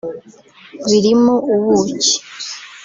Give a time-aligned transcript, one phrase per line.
[0.87, 2.13] birimo ubuki